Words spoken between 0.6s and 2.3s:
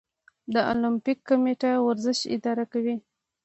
المپیک کمیټه ورزش